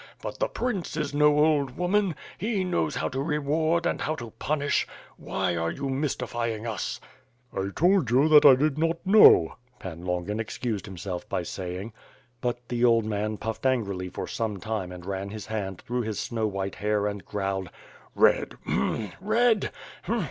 [0.19, 2.15] But the prince is no old woman—
[2.49, 4.87] he knows how to reward and how to punish....
[5.15, 6.99] Why are you mystifying usl
[7.55, 11.93] "I told you that I did not know," Pan Longin excused him self by saying.
[12.41, 16.19] But the old man puffed angrily for some time and ran his hand through his
[16.19, 17.69] snow white hair and growled:
[18.19, 18.55] "Eed!
[18.65, 19.11] Hm!
[19.31, 19.69] Eed!